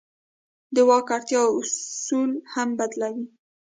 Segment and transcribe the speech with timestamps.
[0.75, 3.25] د واک اړتیا اصول هم بدلوي.